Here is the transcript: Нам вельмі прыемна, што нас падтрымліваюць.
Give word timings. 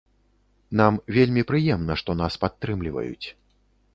Нам 0.79 0.97
вельмі 1.17 1.43
прыемна, 1.51 1.97
што 2.03 2.17
нас 2.21 2.37
падтрымліваюць. 2.45 3.27